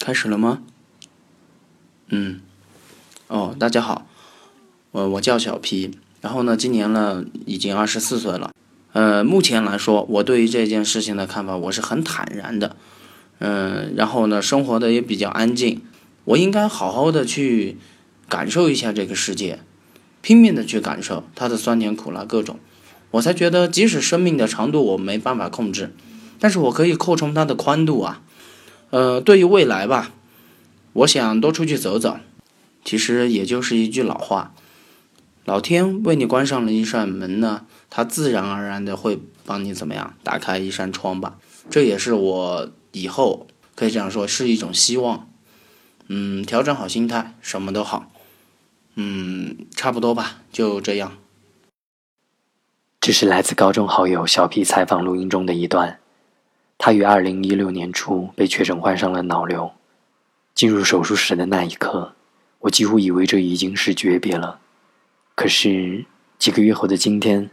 [0.00, 0.62] 开始了吗？
[2.08, 2.40] 嗯，
[3.26, 4.06] 哦，大家好，
[4.92, 5.90] 我我叫小皮，
[6.20, 8.52] 然后呢，今年呢已经二十四岁了。
[8.92, 12.76] 呃，目前来说，我对于这件事情的看法，我是很坦然的。
[13.40, 15.82] 嗯，然后呢，生活的也比较安静。
[16.24, 17.76] 我应该好好的去
[18.28, 19.58] 感受一下这个世界，
[20.22, 22.58] 拼命的去感受它的酸甜苦辣各种。
[23.10, 25.92] 我才觉得，即使生命的长度我没办法控制，
[26.38, 28.22] 但是我可以扩充它的宽度啊。
[28.90, 30.12] 呃，对于未来吧，
[30.92, 32.18] 我想多出去走走。
[32.84, 34.54] 其实也就是一句老话，
[35.44, 41.38] 老天为你关上了一扇门呢，它自然而然的会帮你怎么样打开一扇窗吧。
[41.68, 45.28] 这也是我以后可以这样说是一种希望。
[46.06, 48.10] 嗯，调整好心态，什么都好。
[48.94, 51.18] 嗯，差不多吧，就这样。
[53.00, 56.00] 这是来自高中好友小皮采访录音中的一段。
[56.78, 59.70] 他于二零一六年初被确诊患上了脑瘤。
[60.54, 62.14] 进入手术室的那一刻，
[62.58, 64.58] 我几乎以为这已经是诀别了。
[65.36, 66.04] 可是
[66.36, 67.48] 几个月后的今天，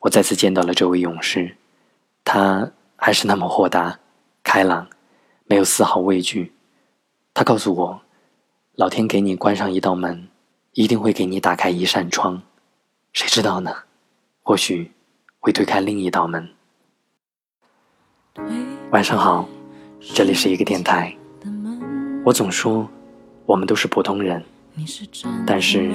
[0.00, 1.56] 我再次见到了这位勇士，
[2.24, 3.98] 他还是那么豁达、
[4.42, 4.88] 开朗，
[5.44, 6.54] 没有丝毫畏惧。
[7.34, 8.00] 他告诉我
[8.76, 10.28] ：“老天给你关上一道门，
[10.72, 12.40] 一定会给你打开一扇窗。
[13.12, 13.74] 谁知道呢？
[14.42, 14.90] 或许
[15.38, 16.48] 会推开另一道门。”
[18.90, 19.48] 晚上好，
[20.14, 21.14] 这里是一个电台。
[22.24, 22.88] 我总说，
[23.46, 24.42] 我们都是普通人，
[25.46, 25.90] 但是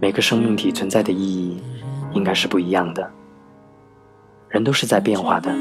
[0.00, 1.56] 每个生命体存在的意义
[2.12, 3.10] 应该是不一样的。
[4.48, 5.54] 人都是在变化的，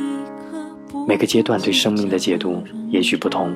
[1.07, 3.55] 每个阶段对生命的解读也许不同，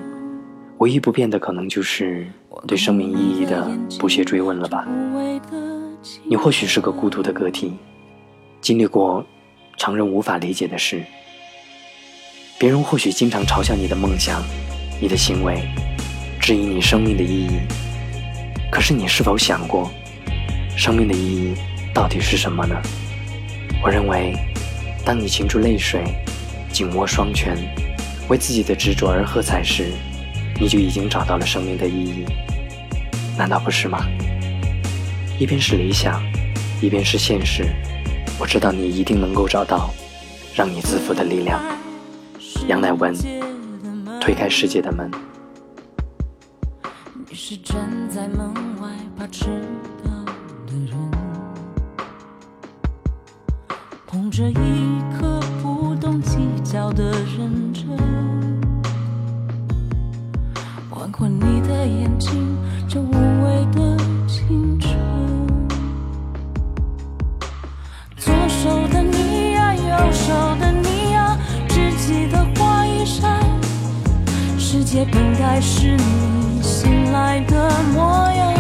[0.80, 2.28] 唯一不变的可能就是
[2.66, 3.70] 对生命意义的
[4.00, 4.88] 不懈追问了吧。
[6.24, 7.74] 你或许是个孤独的个体，
[8.62, 9.26] 经历过
[9.78, 11.04] 常人无法理解的事。
[12.60, 14.44] 别人或许经常嘲笑你的梦想，
[15.00, 15.70] 你的行为，
[16.40, 17.60] 质疑你生命的意义。
[18.72, 19.92] 可是你是否想过，
[20.76, 21.54] 生命的意义
[21.94, 22.76] 到底是什么呢？
[23.84, 24.36] 我认为，
[25.06, 26.04] 当你噙住泪水，
[26.72, 27.56] 紧握双拳，
[28.28, 29.94] 为自己的执着而喝彩时，
[30.60, 32.26] 你就已经找到了生命的意义。
[33.38, 34.04] 难道不是吗？
[35.38, 36.24] 一边是理想，
[36.82, 37.68] 一边是现实。
[38.40, 39.94] 我知道你一定能够找到
[40.56, 41.62] 让你自负的力量。
[42.68, 43.16] 杨乃文
[44.20, 45.10] 推开世界的门。
[47.30, 49.46] 你是站在门外怕迟
[50.04, 50.12] 到
[50.66, 50.92] 的人，
[54.06, 55.40] 捧着一颗
[74.88, 78.57] 世界本该是你醒来的模样，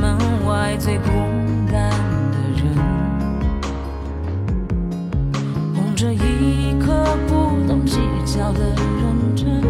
[0.00, 1.08] 门外最孤
[1.70, 1.90] 单
[2.32, 2.64] 的人，
[5.74, 9.62] 捧着一颗不懂计较的认真。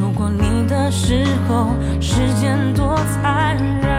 [0.00, 3.97] 路过你的时候，时间多残忍。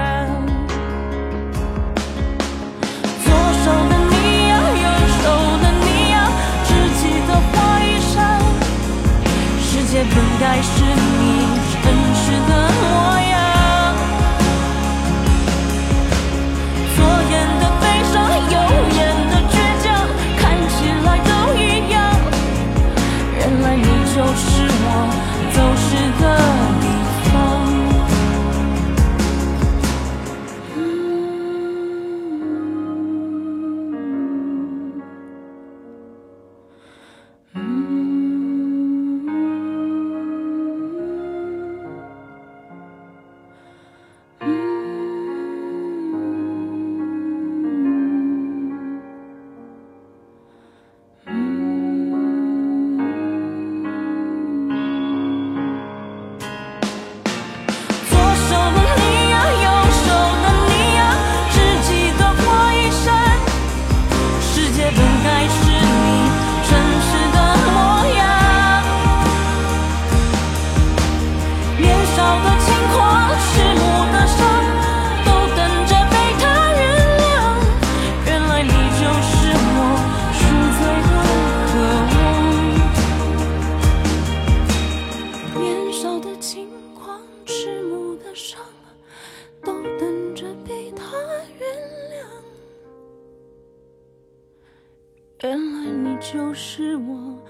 [96.20, 97.42] 就是我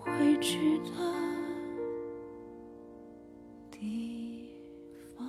[0.00, 0.90] 回去的
[3.70, 4.50] 地
[5.16, 5.24] 方。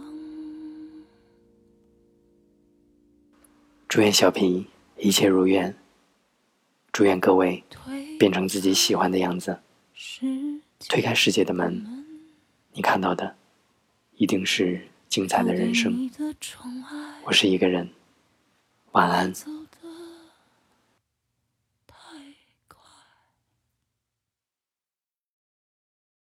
[3.88, 4.66] 祝愿小皮
[4.98, 5.76] 一切如愿，
[6.92, 7.64] 祝愿各位
[8.18, 9.60] 变成自己喜欢的样子，
[10.90, 12.04] 推开世界的门，
[12.72, 13.36] 你看到的
[14.16, 16.10] 一定是精彩的人生。
[17.26, 17.88] 我是一个人，
[18.94, 19.32] 晚安。